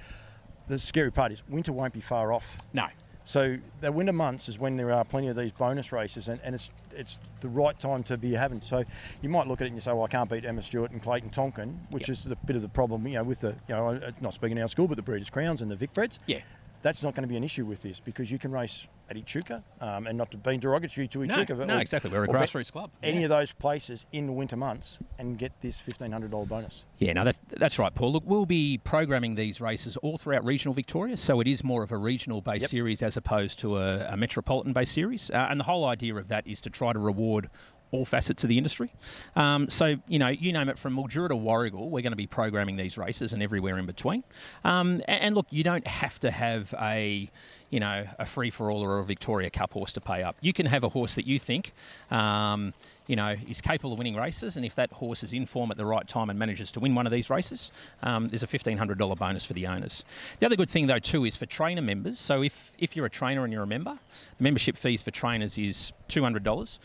The 0.66 0.78
scary 0.78 1.12
part 1.12 1.32
is 1.32 1.42
winter 1.48 1.72
won't 1.72 1.92
be 1.92 2.00
far 2.00 2.32
off. 2.32 2.56
no. 2.72 2.86
So 3.26 3.56
the 3.80 3.90
winter 3.90 4.12
months 4.12 4.50
is 4.50 4.58
when 4.58 4.76
there 4.76 4.92
are 4.92 5.02
plenty 5.02 5.28
of 5.28 5.36
these 5.36 5.50
bonus 5.50 5.92
races, 5.92 6.28
and, 6.28 6.38
and 6.44 6.54
it's 6.54 6.70
it's 6.94 7.18
the 7.40 7.48
right 7.48 7.78
time 7.80 8.02
to 8.02 8.18
be 8.18 8.34
having. 8.34 8.60
So 8.60 8.84
you 9.22 9.30
might 9.30 9.46
look 9.46 9.62
at 9.62 9.64
it 9.64 9.68
and 9.68 9.76
you 9.76 9.80
say, 9.80 9.92
well, 9.94 10.02
I 10.04 10.08
can't 10.08 10.28
beat 10.28 10.44
Emma 10.44 10.62
Stewart 10.62 10.90
and 10.90 11.02
Clayton 11.02 11.30
Tonkin, 11.30 11.80
which 11.90 12.08
Yep. 12.08 12.12
is 12.18 12.24
the 12.24 12.36
bit 12.36 12.54
of 12.54 12.60
the 12.60 12.68
problem, 12.68 13.06
you 13.06 13.14
know, 13.14 13.22
with 13.24 13.40
the 13.40 13.52
you 13.66 13.74
know, 13.74 13.98
not 14.20 14.34
speaking 14.34 14.60
our 14.60 14.68
school, 14.68 14.88
but 14.88 14.96
the 14.96 15.02
Breeders' 15.02 15.30
Crowns 15.30 15.62
and 15.62 15.70
the 15.70 15.76
Vic 15.76 15.94
Breds. 15.94 16.18
Yeah. 16.26 16.40
That's 16.84 17.02
not 17.02 17.14
going 17.14 17.22
to 17.22 17.28
be 17.28 17.36
an 17.38 17.42
issue 17.44 17.64
with 17.64 17.80
this 17.82 17.98
because 17.98 18.30
you 18.30 18.38
can 18.38 18.52
race 18.52 18.86
at 19.08 19.16
Echuca, 19.16 19.62
um, 19.80 20.06
and 20.06 20.18
not 20.18 20.30
to 20.32 20.36
be 20.36 20.58
derogatory 20.58 21.08
to 21.08 21.24
No, 21.26 21.44
but 21.46 21.66
no, 21.66 21.76
or- 21.76 21.80
exactly. 21.80 22.10
We're 22.10 22.24
a 22.24 22.28
grassroots 22.28 22.70
club. 22.70 22.90
Any 23.02 23.20
Yeah. 23.20 23.24
of 23.24 23.30
those 23.30 23.52
places 23.52 24.04
in 24.12 24.26
the 24.26 24.32
winter 24.34 24.56
months 24.56 24.98
and 25.18 25.38
get 25.38 25.52
this 25.62 25.78
fifteen 25.78 26.12
hundred 26.12 26.30
dollar 26.30 26.44
bonus. 26.44 26.84
Yeah, 26.98 27.14
no, 27.14 27.24
that's, 27.24 27.38
that's 27.48 27.78
right, 27.78 27.94
Paul. 27.94 28.12
Look, 28.12 28.24
we'll 28.26 28.44
be 28.44 28.76
programming 28.84 29.34
these 29.34 29.62
races 29.62 29.96
all 29.98 30.18
throughout 30.18 30.44
regional 30.44 30.74
Victoria, 30.74 31.16
so 31.16 31.40
it 31.40 31.46
is 31.46 31.64
more 31.64 31.82
of 31.82 31.90
a 31.90 31.96
regional 31.96 32.42
based 32.42 32.62
Yep. 32.64 32.70
series 32.70 33.02
as 33.02 33.16
opposed 33.16 33.58
to 33.60 33.78
a, 33.78 34.06
a 34.12 34.16
metropolitan 34.18 34.74
based 34.74 34.92
series. 34.92 35.30
Uh, 35.30 35.46
and 35.50 35.58
the 35.60 35.64
whole 35.64 35.86
idea 35.86 36.14
of 36.16 36.28
that 36.28 36.46
is 36.46 36.60
to 36.62 36.70
try 36.70 36.92
to 36.92 36.98
reward 36.98 37.48
all 37.94 38.04
facets 38.04 38.42
of 38.42 38.48
the 38.48 38.58
industry. 38.58 38.90
Um, 39.36 39.70
so, 39.70 39.96
you 40.08 40.18
know, 40.18 40.28
you 40.28 40.52
name 40.52 40.68
it 40.68 40.78
from 40.78 40.96
Mildura 40.96 41.28
to 41.28 41.36
Warragul, 41.36 41.90
we're 41.90 42.02
going 42.02 42.12
to 42.12 42.16
be 42.16 42.26
programming 42.26 42.76
these 42.76 42.98
races 42.98 43.32
and 43.32 43.42
everywhere 43.42 43.78
in 43.78 43.86
between. 43.86 44.24
Um, 44.64 45.00
a- 45.06 45.10
and, 45.10 45.34
look, 45.34 45.46
you 45.50 45.62
don't 45.62 45.86
have 45.86 46.18
to 46.20 46.30
have 46.32 46.74
a, 46.80 47.30
you 47.70 47.78
know, 47.78 48.04
a 48.18 48.26
free 48.26 48.50
for 48.50 48.70
all 48.70 48.82
or 48.82 48.98
a 48.98 49.04
Victoria 49.04 49.48
Cup 49.48 49.72
horse 49.72 49.92
to 49.92 50.00
pay 50.00 50.22
up. 50.24 50.36
You 50.40 50.52
can 50.52 50.66
have 50.66 50.82
a 50.82 50.88
horse 50.88 51.14
that 51.14 51.26
you 51.26 51.38
think, 51.38 51.72
um, 52.10 52.74
you 53.06 53.14
know, 53.14 53.36
is 53.48 53.60
capable 53.60 53.92
of 53.92 53.98
winning 53.98 54.16
races, 54.16 54.56
and 54.56 54.64
if 54.64 54.74
that 54.74 54.90
horse 54.92 55.22
is 55.22 55.32
in 55.32 55.46
form 55.46 55.70
at 55.70 55.76
the 55.76 55.86
right 55.86 56.08
time 56.08 56.30
and 56.30 56.38
manages 56.38 56.72
to 56.72 56.80
win 56.80 56.94
one 56.94 57.06
of 57.06 57.12
these 57.12 57.30
races, 57.30 57.70
um, 58.02 58.28
there's 58.28 58.42
a 58.42 58.46
$1,500 58.46 59.16
bonus 59.18 59.44
for 59.44 59.52
the 59.52 59.66
owners. 59.66 60.04
The 60.40 60.46
other 60.46 60.56
good 60.56 60.70
thing, 60.70 60.86
though, 60.88 60.98
too, 60.98 61.24
is 61.24 61.36
for 61.36 61.46
trainer 61.46 61.82
members. 61.82 62.18
So 62.18 62.42
if, 62.42 62.72
if 62.78 62.96
you're 62.96 63.06
a 63.06 63.10
trainer 63.10 63.44
and 63.44 63.52
you're 63.52 63.62
a 63.62 63.66
member, 63.66 63.98
the 64.38 64.42
membership 64.42 64.76
fees 64.76 65.02
for 65.02 65.10
trainers 65.10 65.58
is 65.58 65.92
$200. 66.08 66.78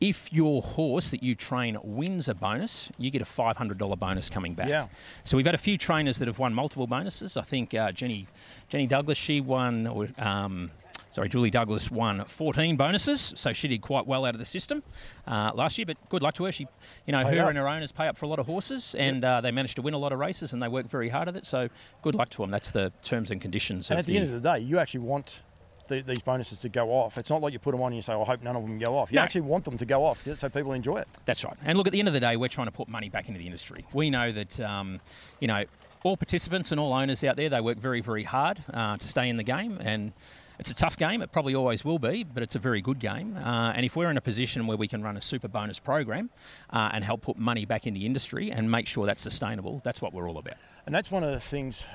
If 0.00 0.32
your 0.32 0.62
horse 0.62 1.10
that 1.10 1.22
you 1.22 1.34
train 1.34 1.78
wins 1.82 2.28
a 2.28 2.34
bonus, 2.34 2.90
you 2.98 3.10
get 3.10 3.22
a 3.22 3.24
$500 3.24 3.98
bonus 3.98 4.28
coming 4.28 4.54
back. 4.54 4.68
Yeah. 4.68 4.88
So 5.24 5.36
we've 5.36 5.46
had 5.46 5.54
a 5.54 5.58
few 5.58 5.78
trainers 5.78 6.18
that 6.18 6.28
have 6.28 6.38
won 6.38 6.52
multiple 6.52 6.86
bonuses. 6.86 7.36
I 7.36 7.42
think 7.42 7.74
uh, 7.74 7.92
Jenny 7.92 8.26
Jenny 8.68 8.86
Douglas, 8.86 9.16
she 9.16 9.40
won, 9.40 9.86
or 9.86 10.08
um, 10.18 10.70
sorry, 11.14 11.28
Julie 11.28 11.50
Douglas 11.50 11.90
won 11.90 12.24
14 12.24 12.76
bonuses, 12.76 13.32
so 13.36 13.52
she 13.52 13.68
did 13.68 13.80
quite 13.82 14.06
well 14.06 14.24
out 14.24 14.34
of 14.34 14.38
the 14.38 14.44
system 14.44 14.82
uh, 15.26 15.52
last 15.54 15.78
year. 15.78 15.86
But 15.86 15.96
good 16.08 16.22
luck 16.22 16.34
to 16.34 16.44
her. 16.44 16.52
She, 16.52 16.66
you 17.06 17.12
know, 17.12 17.24
her 17.24 17.42
up. 17.42 17.48
and 17.48 17.58
her 17.58 17.68
owners 17.68 17.92
pay 17.92 18.08
up 18.08 18.16
for 18.16 18.26
a 18.26 18.28
lot 18.28 18.40
of 18.40 18.46
horses, 18.46 18.94
and 18.98 19.24
uh, 19.24 19.40
they 19.40 19.52
managed 19.52 19.76
to 19.76 19.82
win 19.82 19.94
a 19.94 19.98
lot 19.98 20.12
of 20.12 20.18
races, 20.18 20.52
and 20.52 20.62
they 20.62 20.68
work 20.68 20.86
very 20.86 21.08
hard 21.08 21.28
at 21.28 21.36
it. 21.36 21.46
So 21.46 21.68
good 22.02 22.14
luck 22.14 22.30
to 22.30 22.38
them. 22.38 22.50
That's 22.50 22.72
the 22.72 22.92
terms 23.02 23.30
and 23.30 23.40
conditions. 23.40 23.90
And 23.90 23.98
at 23.98 24.06
the, 24.06 24.16
end 24.16 24.26
of 24.26 24.32
the 24.32 24.40
day, 24.40 24.58
you 24.58 24.78
actually 24.78 25.00
want 25.00 25.42
the, 25.88 26.00
these 26.02 26.20
bonuses 26.20 26.58
to 26.58 26.68
go 26.68 26.90
off. 26.90 27.18
It's 27.18 27.30
not 27.30 27.40
like 27.42 27.52
you 27.52 27.58
put 27.58 27.72
them 27.72 27.80
on 27.82 27.88
and 27.88 27.96
you 27.96 28.02
say, 28.02 28.12
I 28.12 28.22
hope 28.24 28.42
none 28.42 28.56
of 28.56 28.62
them 28.62 28.78
go 28.78 28.96
off. 28.98 29.10
You 29.12 29.16
No. 29.16 29.22
actually 29.22 29.42
want 29.42 29.64
them 29.64 29.76
to 29.78 29.84
go 29.86 30.04
off 30.04 30.26
so 30.36 30.48
people 30.48 30.72
enjoy 30.72 30.98
it. 30.98 31.08
That's 31.24 31.44
right. 31.44 31.56
And 31.64 31.76
look, 31.78 31.86
at 31.86 31.92
the 31.92 31.98
end 31.98 32.08
of 32.08 32.14
the 32.14 32.20
day, 32.20 32.36
we're 32.36 32.48
trying 32.48 32.66
to 32.68 32.72
put 32.72 32.88
money 32.88 33.08
back 33.08 33.28
into 33.28 33.38
the 33.38 33.46
industry. 33.46 33.84
We 33.92 34.10
know 34.10 34.32
that, 34.32 34.60
um, 34.60 35.00
you 35.40 35.48
know, 35.48 35.64
all 36.02 36.16
participants 36.16 36.70
and 36.70 36.78
all 36.80 36.92
owners 36.92 37.24
out 37.24 37.36
there, 37.36 37.48
they 37.48 37.60
work 37.60 37.78
very, 37.78 38.00
very 38.00 38.24
hard 38.24 38.62
uh, 38.72 38.96
to 38.96 39.08
stay 39.08 39.28
in 39.28 39.36
the 39.36 39.42
game. 39.42 39.78
And 39.80 40.12
it's 40.58 40.70
a 40.70 40.74
tough 40.74 40.96
game. 40.96 41.22
It 41.22 41.32
probably 41.32 41.54
always 41.54 41.84
will 41.84 41.98
be, 41.98 42.24
but 42.24 42.42
it's 42.42 42.54
a 42.54 42.58
very 42.58 42.80
good 42.82 42.98
game. 42.98 43.36
Uh, 43.36 43.72
and 43.74 43.84
if 43.84 43.96
we're 43.96 44.10
in 44.10 44.16
a 44.16 44.20
position 44.20 44.66
where 44.66 44.76
we 44.76 44.86
can 44.86 45.02
run 45.02 45.16
a 45.16 45.20
super 45.20 45.48
bonus 45.48 45.80
program 45.80 46.30
uh, 46.70 46.90
and 46.92 47.02
help 47.02 47.22
put 47.22 47.36
money 47.38 47.64
back 47.64 47.86
in 47.86 47.94
the 47.94 48.06
industry 48.06 48.50
and 48.52 48.70
make 48.70 48.86
sure 48.86 49.06
that's 49.06 49.22
sustainable, 49.22 49.80
that's 49.82 50.00
what 50.02 50.12
we're 50.12 50.28
all 50.28 50.38
about. 50.38 50.54
And 50.86 50.94
that's 50.94 51.10
one 51.10 51.24
of 51.24 51.32
the 51.32 51.40
things. 51.40 51.86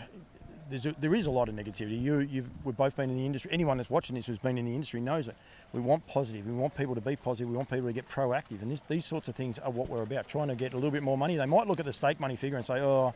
There's 0.69 0.85
a, 0.85 0.93
there 0.99 1.15
is 1.15 1.25
a 1.25 1.31
lot 1.31 1.49
of 1.49 1.55
negativity. 1.55 1.99
You, 2.01 2.19
you've, 2.19 2.49
we've 2.63 2.77
both 2.77 2.95
been 2.95 3.09
in 3.09 3.17
the 3.17 3.25
industry. 3.25 3.51
Anyone 3.51 3.77
that's 3.77 3.89
watching 3.89 4.15
this 4.15 4.27
who's 4.27 4.37
been 4.37 4.57
in 4.57 4.65
the 4.65 4.73
industry 4.73 5.01
knows 5.01 5.27
it. 5.27 5.35
We 5.73 5.79
want 5.79 6.05
positive. 6.07 6.45
We 6.45 6.53
want 6.53 6.75
people 6.75 6.95
to 6.95 7.01
be 7.01 7.15
positive. 7.15 7.49
We 7.49 7.55
want 7.57 7.69
people 7.69 7.87
to 7.87 7.93
get 7.93 8.07
proactive. 8.09 8.61
And 8.61 8.71
this, 8.71 8.81
these 8.87 9.05
sorts 9.05 9.27
of 9.27 9.35
things 9.35 9.57
are 9.59 9.71
what 9.71 9.89
we're 9.89 10.03
about. 10.03 10.27
Trying 10.27 10.49
to 10.49 10.55
get 10.55 10.73
a 10.73 10.75
little 10.75 10.91
bit 10.91 11.03
more 11.03 11.17
money. 11.17 11.37
They 11.37 11.45
might 11.45 11.67
look 11.67 11.79
at 11.79 11.85
the 11.85 11.93
stake 11.93 12.19
money 12.19 12.35
figure 12.35 12.57
and 12.57 12.65
say, 12.65 12.79
oh, 12.81 13.13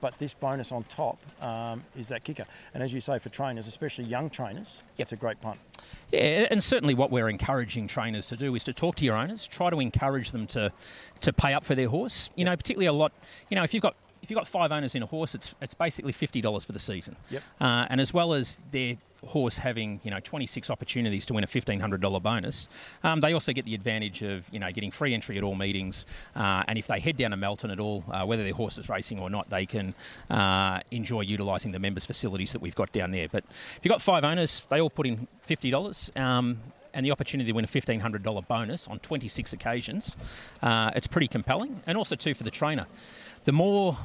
but 0.00 0.18
this 0.18 0.34
bonus 0.34 0.72
on 0.72 0.82
top 0.84 1.16
um, 1.46 1.84
is 1.96 2.08
that 2.08 2.24
kicker. 2.24 2.44
And 2.74 2.82
as 2.82 2.92
you 2.92 3.00
say, 3.00 3.20
for 3.20 3.28
trainers, 3.28 3.68
especially 3.68 4.04
young 4.04 4.30
trainers, 4.30 4.80
Yep. 4.96 5.04
it's 5.04 5.12
a 5.12 5.16
great 5.16 5.40
punt. 5.40 5.60
Yeah, 6.10 6.48
and 6.50 6.62
certainly 6.62 6.94
what 6.94 7.10
we're 7.12 7.28
encouraging 7.28 7.86
trainers 7.86 8.26
to 8.28 8.36
do 8.36 8.54
is 8.56 8.64
to 8.64 8.72
talk 8.72 8.96
to 8.96 9.04
your 9.04 9.16
owners, 9.16 9.46
try 9.46 9.70
to 9.70 9.78
encourage 9.80 10.32
them 10.32 10.46
to 10.48 10.72
to 11.20 11.32
pay 11.32 11.54
up 11.54 11.64
for 11.64 11.76
their 11.76 11.88
horse. 11.88 12.30
You 12.34 12.44
know, 12.44 12.56
particularly 12.56 12.86
a 12.86 12.92
lot. 12.92 13.12
You 13.48 13.54
know, 13.54 13.62
if 13.62 13.72
you've 13.74 13.82
got 13.82 13.94
if 14.22 14.30
you've 14.30 14.38
got 14.38 14.46
five 14.46 14.72
owners 14.72 14.94
in 14.94 15.02
a 15.02 15.06
horse, 15.06 15.34
it's 15.34 15.54
it's 15.60 15.74
basically 15.74 16.12
fifty 16.12 16.40
dollars 16.40 16.64
for 16.64 16.72
the 16.72 16.78
season. 16.78 17.16
Yep. 17.30 17.42
Uh, 17.60 17.86
and 17.90 18.00
as 18.00 18.14
well 18.14 18.32
as 18.32 18.60
their 18.70 18.96
horse 19.26 19.58
having 19.58 20.00
you 20.02 20.10
know 20.10 20.18
26 20.18 20.68
opportunities 20.68 21.24
to 21.24 21.32
win 21.32 21.44
a 21.44 21.46
$1500 21.46 22.22
bonus 22.22 22.68
um, 23.04 23.20
they 23.20 23.32
also 23.32 23.52
get 23.52 23.64
the 23.64 23.74
advantage 23.74 24.22
of 24.22 24.48
you 24.50 24.58
know 24.58 24.70
getting 24.72 24.90
free 24.90 25.14
entry 25.14 25.38
at 25.38 25.44
all 25.44 25.54
meetings 25.54 26.06
uh, 26.34 26.64
and 26.66 26.76
if 26.76 26.88
they 26.88 26.98
head 26.98 27.16
down 27.16 27.30
to 27.30 27.36
melton 27.36 27.70
at 27.70 27.78
all 27.78 28.02
uh, 28.10 28.24
whether 28.24 28.42
their 28.42 28.52
horse 28.52 28.78
is 28.78 28.88
racing 28.88 29.20
or 29.20 29.30
not 29.30 29.48
they 29.48 29.64
can 29.64 29.94
uh, 30.30 30.80
enjoy 30.90 31.20
utilising 31.20 31.70
the 31.70 31.78
members 31.78 32.04
facilities 32.04 32.52
that 32.52 32.60
we've 32.60 32.74
got 32.74 32.90
down 32.92 33.12
there 33.12 33.28
but 33.28 33.44
if 33.76 33.80
you've 33.84 33.92
got 33.92 34.02
five 34.02 34.24
owners 34.24 34.62
they 34.70 34.80
all 34.80 34.90
put 34.90 35.06
in 35.06 35.28
$50 35.46 36.20
um, 36.20 36.58
and 36.94 37.04
the 37.04 37.10
opportunity 37.10 37.50
to 37.50 37.54
win 37.54 37.64
a 37.64 37.68
$1,500 37.68 38.48
bonus 38.48 38.88
on 38.88 38.98
26 38.98 39.52
occasions, 39.52 40.16
uh, 40.62 40.90
it's 40.94 41.06
pretty 41.06 41.28
compelling. 41.28 41.80
And 41.86 41.96
also, 41.98 42.16
too, 42.16 42.34
for 42.34 42.44
the 42.44 42.50
trainer. 42.50 42.86
The 43.44 43.52
more, 43.52 43.96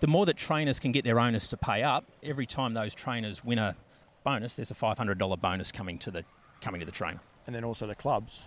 the 0.00 0.06
more 0.06 0.26
that 0.26 0.36
trainers 0.36 0.78
can 0.78 0.92
get 0.92 1.04
their 1.04 1.20
owners 1.20 1.48
to 1.48 1.56
pay 1.56 1.82
up, 1.82 2.04
every 2.22 2.46
time 2.46 2.74
those 2.74 2.94
trainers 2.94 3.44
win 3.44 3.58
a 3.58 3.76
bonus, 4.24 4.54
there's 4.54 4.70
a 4.70 4.74
$500 4.74 5.40
bonus 5.40 5.72
coming 5.72 5.98
to 5.98 6.10
the, 6.10 6.24
coming 6.60 6.80
to 6.80 6.86
the 6.86 6.92
trainer. 6.92 7.20
And 7.46 7.54
then 7.54 7.64
also 7.64 7.86
the 7.86 7.94
clubs 7.94 8.46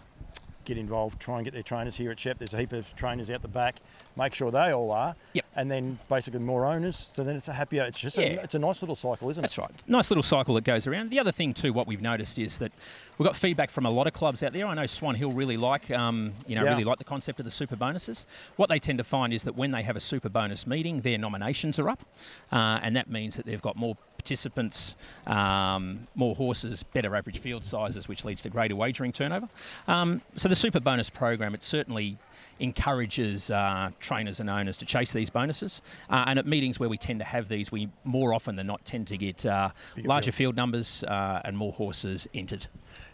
get 0.65 0.77
involved, 0.77 1.20
try 1.20 1.36
and 1.38 1.46
get 1.46 1.53
their 1.53 1.63
trainers 1.63 1.96
here 1.96 2.12
at 2.12 2.20
Shep. 2.20 2.38
There's 2.38 2.53
a 2.53 2.58
heap 2.58 2.72
of 2.74 2.96
trainers 2.96 3.30
out 3.30 3.41
the 3.41 3.48
back. 3.48 3.77
Make 4.18 4.34
sure 4.34 4.51
they 4.51 4.72
all 4.72 4.91
are. 4.91 5.15
Yep. 5.34 5.46
And 5.56 5.72
then 5.72 6.00
basically 6.10 6.39
more 6.41 6.65
owners. 6.65 6.96
So 6.98 7.24
then 7.24 7.36
it's 7.36 7.48
a 7.48 7.53
happier. 7.53 7.84
It's 7.84 8.00
just 8.00 8.18
Yeah. 8.18 8.24
a, 8.25 8.44
it's 8.44 8.56
a 8.56 8.60
nice 8.60 8.82
little 8.82 8.96
cycle, 8.96 9.30
isn't 9.30 9.41
That's 9.41 9.58
it? 9.58 9.62
That's 9.62 9.72
right. 9.72 9.89
Nice 9.89 10.10
little 10.12 10.24
cycle 10.24 10.56
that 10.56 10.63
goes 10.63 10.86
around. 10.88 11.10
The 11.10 11.20
other 11.20 11.32
thing 11.32 11.53
too, 11.53 11.72
what 11.74 11.88
we've 11.88 12.01
noticed 12.01 12.38
is 12.39 12.58
that 12.60 12.72
we've 13.18 13.25
got 13.25 13.36
feedback 13.36 13.70
from 13.70 13.86
a 13.86 13.89
lot 13.89 14.08
of 14.08 14.13
clubs 14.13 14.44
out 14.44 14.53
there. 14.53 14.65
I 14.68 14.74
know 14.74 14.86
Swan 14.86 15.15
Hill 15.15 15.32
really 15.32 15.58
like, 15.58 15.89
um, 15.91 16.34
you 16.48 16.56
know, 16.56 16.63
Yeah. 16.63 16.72
really 16.72 16.84
like 16.84 16.98
the 16.98 17.03
concept 17.06 17.39
of 17.39 17.46
the 17.46 17.51
super 17.51 17.75
bonuses. 17.75 18.25
What 18.58 18.70
they 18.70 18.80
tend 18.80 18.98
to 18.98 19.03
find 19.03 19.34
is 19.34 19.44
that 19.44 19.56
when 19.56 19.72
they 19.72 19.84
have 19.84 19.96
a 19.96 20.00
super 20.01 20.30
bonus 20.30 20.68
meeting, 20.68 21.01
their 21.01 21.18
nominations 21.18 21.80
are 21.80 21.89
up, 21.89 22.03
uh, 22.51 22.80
and 22.84 22.96
that 22.96 23.10
means 23.10 23.36
that 23.38 23.46
they've 23.46 23.62
got 23.62 23.75
more 23.75 23.96
participants, 24.21 24.95
um, 25.25 26.07
more 26.13 26.35
horses, 26.35 26.83
better 26.83 27.15
average 27.15 27.39
field 27.39 27.65
sizes, 27.65 28.07
which 28.07 28.23
leads 28.23 28.43
to 28.43 28.49
greater 28.49 28.75
wagering 28.75 29.11
turnover. 29.11 29.49
Um, 29.87 30.21
so 30.35 30.47
the 30.47 30.55
super 30.55 30.79
bonus 30.79 31.09
program, 31.09 31.55
it 31.55 31.63
certainly 31.63 32.19
encourages 32.59 33.49
uh, 33.49 33.89
trainers 33.99 34.39
and 34.39 34.47
owners 34.47 34.77
to 34.77 34.85
chase 34.85 35.11
these 35.11 35.31
bonuses. 35.31 35.81
Uh, 36.07 36.25
and 36.27 36.37
at 36.37 36.45
meetings 36.45 36.79
where 36.79 36.87
we 36.87 36.97
tend 36.97 37.19
to 37.19 37.25
have 37.25 37.47
these, 37.47 37.71
we 37.71 37.89
more 38.03 38.31
often 38.33 38.55
than 38.55 38.67
not 38.67 38.85
tend 38.85 39.07
to 39.07 39.17
get 39.17 39.43
uh, 39.43 39.69
larger 39.97 40.25
field. 40.31 40.35
field 40.35 40.55
numbers 40.55 41.03
uh, 41.05 41.41
and 41.43 41.57
more 41.57 41.73
horses 41.73 42.27
entered. 42.35 42.67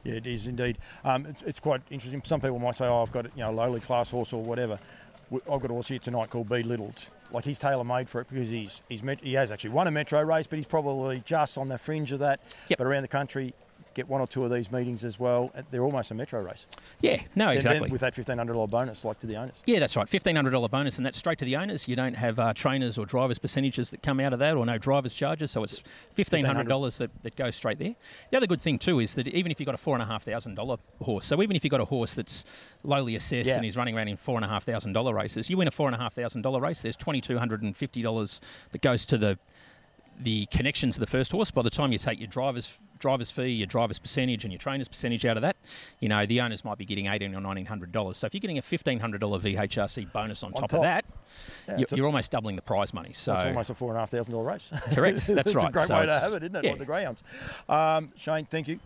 Yeah, 0.04 0.16
it 0.16 0.28
is 0.28 0.46
indeed. 0.48 0.78
Um, 1.06 1.26
it's, 1.26 1.42
it's 1.44 1.60
quite 1.62 1.82
interesting. 1.90 2.22
Some 2.26 2.42
people 2.42 2.60
might 2.60 2.76
say, 2.76 2.86
"Oh, 2.86 3.02
I've 3.02 3.12
got 3.12 3.26
you 3.26 3.44
know 3.44 3.50
a 3.50 3.52
lowly 3.52 3.80
class 3.80 4.12
horse 4.12 4.34
or 4.34 4.44
whatever." 4.44 4.78
I've 5.32 5.62
got 5.62 5.70
a 5.70 5.74
horse 5.74 5.90
here 5.90 6.00
tonight 6.00 6.30
called 6.30 6.48
Be 6.48 6.64
Littled. 6.64 7.02
Like 7.32 7.46
he's 7.46 7.60
tailor 7.60 7.84
made 7.84 8.08
for 8.08 8.22
it 8.22 8.30
because 8.30 8.50
he's 8.50 8.82
he's 8.88 9.04
met, 9.04 9.22
he 9.22 9.34
has 9.34 9.52
actually 9.52 9.72
won 9.72 9.88
a 9.88 9.92
metro 9.92 10.22
race, 10.22 10.48
but 10.48 10.58
he's 10.58 10.66
probably 10.66 11.22
just 11.26 11.58
on 11.58 11.68
the 11.68 11.78
fringe 11.78 12.12
of 12.12 12.20
that. 12.20 12.40
Yep. 12.70 12.78
But 12.78 12.88
around 12.88 13.02
the 13.02 13.10
country, 13.10 13.54
get 13.98 14.08
one 14.08 14.22
or 14.22 14.28
two 14.28 14.46
of 14.46 14.52
these 14.52 14.72
meetings 14.72 15.04
as 15.04 15.20
well. 15.20 15.52
They're 15.72 15.84
almost 15.84 16.12
a 16.12 16.14
metro 16.14 16.42
race. 16.42 16.68
Yeah, 17.02 17.22
no, 17.36 17.50
exactly. 17.50 17.90
with 17.90 18.02
that 18.02 18.16
fifteen 18.16 18.38
hundred 18.38 18.54
dollar 18.54 18.68
bonus, 18.68 19.04
like 19.04 19.20
to 19.20 19.28
the 19.28 19.36
owners. 19.36 19.64
Yeah, 19.66 19.80
that's 19.80 19.98
right. 19.98 20.08
Fifteen 20.08 20.36
hundred 20.36 20.52
dollar 20.52 20.70
bonus, 20.70 20.98
and 20.98 21.06
that's 21.06 21.18
straight 21.18 21.40
to 21.40 21.46
the 21.46 21.56
owners. 21.58 21.88
You 21.88 21.96
don't 21.96 22.14
have 22.14 22.40
uh, 22.40 22.54
trainers 22.54 22.98
or 22.98 23.06
drivers 23.06 23.40
percentages 23.40 23.90
that 23.90 24.02
come 24.04 24.20
out 24.20 24.32
of 24.34 24.40
that, 24.40 24.56
or 24.56 24.66
no 24.66 24.78
drivers 24.78 25.14
charges. 25.14 25.52
So 25.52 25.64
it's 25.64 25.84
fifteen 26.14 26.46
hundred 26.46 26.68
dollars 26.70 27.00
that, 27.00 27.12
that 27.24 27.36
goes 27.36 27.56
straight 27.56 27.80
there. 27.80 27.96
The 28.32 28.38
other 28.38 28.48
good 28.48 28.62
thing 28.62 28.80
too 28.80 29.00
is 29.00 29.16
that 29.16 29.28
even 29.28 29.52
if 29.52 29.60
you've 29.60 29.66
got 29.66 29.76
a 29.76 29.80
four 29.80 29.96
and 29.96 30.04
a 30.04 30.06
half 30.06 30.24
thousand 30.24 30.56
dollar 30.56 30.78
horse, 31.02 31.26
so 31.26 31.42
even 31.42 31.56
if 31.56 31.64
you've 31.64 31.72
got 31.72 31.82
a 31.82 31.86
horse 31.86 32.14
that's 32.14 32.46
lowly 32.84 33.16
assessed 33.16 33.48
Yeah. 33.50 33.56
and 33.56 33.66
he's 33.66 33.76
running 33.76 33.98
around 33.98 34.08
in 34.08 34.18
four 34.18 34.36
and 34.36 34.46
a 34.46 34.48
half 34.48 34.64
thousand 34.64 34.94
dollar 34.94 35.14
races, 35.14 35.50
you 35.50 35.58
win 35.58 35.68
a 35.68 35.72
four 35.72 35.88
and 35.88 35.96
a 35.96 36.00
half 36.00 36.14
thousand 36.14 36.44
dollar 36.44 36.62
race. 36.62 36.82
There's 36.84 36.96
twenty 36.96 37.22
two 37.22 37.38
hundred 37.40 37.64
and 37.64 37.76
fifty 37.76 38.02
dollars 38.02 38.40
that 38.72 38.82
goes 38.82 39.06
to 39.08 39.18
the 39.18 39.40
the 40.20 40.46
connection 40.48 40.92
to 40.92 41.00
the 41.00 41.06
first 41.08 41.32
horse. 41.32 41.52
By 41.52 41.62
the 41.62 41.70
time 41.70 41.92
you 41.92 41.98
take 41.98 42.20
your 42.20 42.28
driver's 42.28 42.78
driver's 43.00 43.30
fee, 43.30 43.50
your 43.50 43.68
driver's 43.68 44.00
percentage, 44.00 44.44
and 44.44 44.52
your 44.52 44.58
trainer's 44.58 44.88
percentage 44.88 45.24
out 45.26 45.38
of 45.38 45.42
that, 45.42 45.56
you 46.00 46.10
know 46.10 46.26
the 46.26 46.42
owners 46.42 46.66
might 46.66 46.78
be 46.80 46.86
getting 46.86 47.08
eighteen 47.08 47.36
or 47.36 47.42
nineteen 47.42 47.66
hundred 47.68 47.92
dollars. 47.92 48.18
So 48.18 48.26
if 48.28 48.34
you're 48.34 48.40
getting 48.40 48.58
a 48.58 48.62
fifteen 48.64 49.00
hundred 49.00 49.22
dollar 49.22 49.40
VHRC 49.40 50.12
bonus 50.12 50.42
on, 50.44 50.52
top, 50.54 50.70
top. 50.72 50.80
of 50.80 50.82
that, 50.84 51.06
Yeah, 51.68 51.78
you're, 51.78 51.88
a- 51.92 51.96
you're 51.96 52.06
almost 52.08 52.32
doubling 52.32 52.56
the 52.56 52.62
prize 52.62 52.94
money. 52.94 53.12
So 53.14 53.36
it's 53.36 53.46
almost 53.46 53.70
a 53.70 53.76
four 53.76 53.90
and 53.90 53.98
a 53.98 54.00
half 54.02 54.10
thousand 54.10 54.34
dollar 54.34 54.46
race. 54.46 54.72
correct, 54.94 55.18
that's 55.28 55.48
it's 55.52 55.56
right. 55.56 55.70
a 55.70 55.72
great 55.72 55.88
So 55.88 56.00
way 56.00 56.06
to 56.08 56.20
have 56.20 56.34
it, 56.34 56.44
isn't 56.44 56.56
it? 56.56 56.64
Yeah. 56.64 56.70
Like 56.72 56.80
the 56.80 56.86
greyhounds. 56.86 57.24
Um, 57.70 58.10
Shane, 58.16 58.46
thank 58.46 58.68
you. 58.68 58.80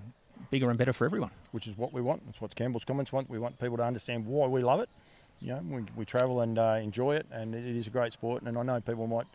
bigger 0.50 0.68
and 0.68 0.78
better 0.78 0.92
for 0.92 1.04
everyone. 1.04 1.30
which 1.52 1.66
is 1.66 1.76
what 1.76 1.92
we 1.92 2.00
want. 2.00 2.24
That's 2.26 2.40
what 2.40 2.54
Campbell's 2.54 2.84
comments 2.84 3.12
want. 3.12 3.28
We 3.30 3.38
want 3.38 3.58
people 3.58 3.76
to 3.78 3.84
understand 3.84 4.26
why 4.26 4.46
we 4.48 4.62
love 4.62 4.80
it. 4.80 4.88
You 5.42 5.54
know, 5.54 5.62
we, 5.68 5.82
we 5.96 6.04
travel 6.04 6.40
and 6.40 6.58
uh, 6.58 6.78
enjoy 6.80 7.16
it, 7.16 7.26
and 7.32 7.54
it, 7.54 7.66
it 7.66 7.76
is 7.76 7.88
a 7.88 7.90
great 7.90 8.12
sport. 8.12 8.42
And 8.42 8.56
I 8.56 8.62
know 8.62 8.80
people 8.80 9.08
might, 9.08 9.26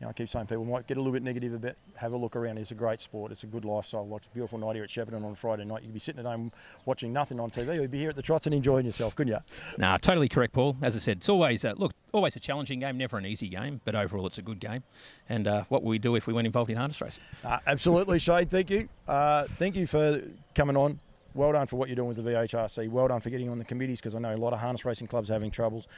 you 0.00 0.06
know, 0.06 0.08
I 0.08 0.12
keep 0.12 0.28
saying 0.28 0.46
people 0.46 0.64
might 0.64 0.88
get 0.88 0.96
a 0.96 1.00
little 1.00 1.12
bit 1.12 1.22
negative 1.22 1.54
about. 1.54 1.76
Have 1.96 2.12
a 2.12 2.16
look 2.16 2.34
around. 2.34 2.58
It's 2.58 2.72
a 2.72 2.74
great 2.74 3.00
sport. 3.00 3.30
It's 3.30 3.44
a 3.44 3.46
good 3.46 3.64
lifestyle. 3.64 4.06
Like 4.06 4.22
it's 4.22 4.26
a 4.26 4.34
beautiful 4.34 4.58
night 4.58 4.74
here 4.74 4.82
at 4.82 4.90
Shepparton 4.90 5.24
on 5.24 5.32
a 5.32 5.36
Friday 5.36 5.64
night. 5.64 5.82
You 5.82 5.88
could 5.88 5.94
be 5.94 6.00
sitting 6.00 6.18
at 6.18 6.26
home 6.26 6.50
watching 6.84 7.12
nothing 7.12 7.38
on 7.38 7.50
TV. 7.50 7.76
You'd 7.76 7.92
be 7.92 7.98
here 7.98 8.10
at 8.10 8.16
the 8.16 8.22
trots 8.22 8.46
and 8.46 8.54
enjoying 8.54 8.86
yourself, 8.86 9.14
couldn't 9.14 9.32
you? 9.34 9.40
Nah, 9.78 9.98
totally 9.98 10.28
correct, 10.28 10.52
Paul. 10.52 10.76
As 10.82 10.96
I 10.96 10.98
said, 10.98 11.18
it's 11.18 11.28
always 11.28 11.64
uh, 11.64 11.74
look, 11.76 11.92
always 12.12 12.34
a 12.34 12.40
challenging 12.40 12.80
game, 12.80 12.98
never 12.98 13.16
an 13.16 13.26
easy 13.26 13.48
game, 13.48 13.80
but 13.84 13.94
overall 13.94 14.26
it's 14.26 14.38
a 14.38 14.42
good 14.42 14.58
game. 14.58 14.82
And 15.28 15.46
uh, 15.46 15.64
what 15.68 15.84
would 15.84 15.90
we 15.90 15.98
do 16.00 16.16
if 16.16 16.26
we 16.26 16.32
weren't 16.32 16.46
involved 16.46 16.70
in 16.70 16.76
harness 16.76 17.00
racing? 17.00 17.22
Uh, 17.44 17.58
absolutely, 17.66 18.18
Shane. 18.18 18.46
Thank 18.46 18.70
you. 18.70 18.88
Uh, 19.06 19.44
thank 19.44 19.76
you 19.76 19.86
for 19.86 20.20
coming 20.56 20.76
on. 20.76 20.98
Well 21.34 21.52
done 21.52 21.66
for 21.66 21.76
what 21.76 21.88
you're 21.88 21.96
doing 21.96 22.08
with 22.08 22.16
the 22.16 22.22
VHRC. 22.22 22.88
Well 22.88 23.08
done 23.08 23.20
for 23.20 23.30
getting 23.30 23.48
on 23.48 23.58
the 23.58 23.64
committees 23.64 24.00
because 24.00 24.14
I 24.14 24.18
know 24.18 24.34
a 24.34 24.36
lot 24.36 24.52
of 24.52 24.58
harness 24.58 24.84
racing 24.84 25.06
clubs 25.06 25.30
are 25.30 25.34
having 25.34 25.50
troubles. 25.50 25.88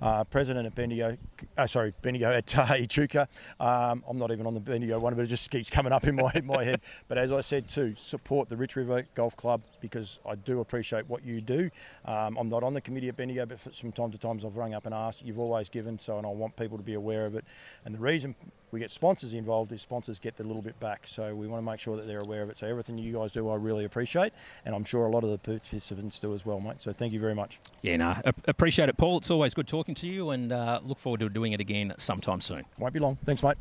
Uh, 0.00 0.24
president 0.24 0.66
at 0.66 0.74
Bendigo, 0.74 1.16
uh, 1.56 1.66
sorry, 1.66 1.92
Bendigo 2.02 2.30
at 2.32 2.56
uh, 2.58 2.74
Echuca. 2.74 3.28
Um, 3.60 4.04
I'm 4.08 4.18
not 4.18 4.30
even 4.30 4.46
on 4.46 4.54
the 4.54 4.60
Bendigo 4.60 4.98
one, 4.98 5.14
but 5.14 5.22
it 5.22 5.28
just 5.28 5.50
keeps 5.50 5.70
coming 5.70 5.92
up 5.92 6.04
in 6.04 6.16
my 6.16 6.30
in 6.34 6.46
my 6.46 6.64
head. 6.64 6.80
But 7.08 7.18
as 7.18 7.32
I 7.32 7.40
said 7.40 7.68
too, 7.68 7.94
support 7.96 8.48
the 8.48 8.56
Rich 8.56 8.76
River 8.76 9.06
Golf 9.14 9.36
Club 9.36 9.62
because 9.80 10.20
I 10.28 10.34
do 10.34 10.60
appreciate 10.60 11.08
what 11.08 11.24
you 11.24 11.40
do. 11.40 11.70
Um, 12.04 12.36
I'm 12.36 12.48
not 12.48 12.62
on 12.62 12.74
the 12.74 12.80
committee 12.80 13.08
at 13.08 13.16
Bendigo, 13.16 13.46
but 13.46 13.60
from 13.74 13.92
time 13.92 14.10
to 14.12 14.18
time 14.18 14.40
I've 14.44 14.56
rung 14.56 14.74
up 14.74 14.84
and 14.86 14.94
asked. 14.94 15.24
You've 15.24 15.38
always 15.38 15.68
given, 15.68 15.98
so 15.98 16.18
and 16.18 16.26
I 16.26 16.30
want 16.30 16.56
people 16.56 16.76
to 16.76 16.84
be 16.84 16.94
aware 16.94 17.24
of 17.24 17.34
it. 17.34 17.44
And 17.84 17.94
the 17.94 17.98
reason 17.98 18.34
we 18.72 18.80
get 18.80 18.90
sponsors 18.90 19.34
involved, 19.34 19.72
is 19.72 19.82
sponsors 19.82 20.18
get 20.18 20.36
the 20.36 20.44
little 20.44 20.62
bit 20.62 20.78
back. 20.80 21.06
So 21.06 21.34
we 21.34 21.46
want 21.46 21.62
to 21.62 21.70
make 21.70 21.80
sure 21.80 21.96
that 21.96 22.06
they're 22.06 22.20
aware 22.20 22.42
of 22.42 22.50
it. 22.50 22.58
So 22.58 22.66
everything 22.66 22.98
you 22.98 23.14
guys 23.14 23.32
do, 23.32 23.48
I 23.48 23.56
really 23.56 23.84
appreciate, 23.84 24.32
and 24.64 24.74
I'm 24.74 24.84
sure 24.84 25.06
a 25.06 25.10
lot 25.10 25.24
of 25.24 25.30
the 25.30 25.38
participants 25.38 26.18
do 26.18 26.34
as 26.34 26.44
well, 26.44 26.60
mate. 26.60 26.80
So 26.80 26.92
thank 26.92 27.12
you 27.12 27.20
very 27.20 27.34
much. 27.34 27.58
Yeah, 27.82 27.96
no, 27.96 28.16
appreciate 28.46 28.88
it, 28.88 28.96
Paul. 28.96 29.18
It's 29.18 29.30
always 29.30 29.54
good 29.54 29.68
talking 29.68 29.94
to 29.96 30.06
you, 30.06 30.30
and 30.30 30.52
uh, 30.52 30.80
look 30.84 30.98
forward 30.98 31.20
to 31.20 31.28
doing 31.28 31.52
it 31.52 31.60
again 31.60 31.94
sometime 31.98 32.40
soon. 32.40 32.64
Won't 32.78 32.94
be 32.94 33.00
long. 33.00 33.16
Thanks, 33.24 33.42
mate. 33.42 33.56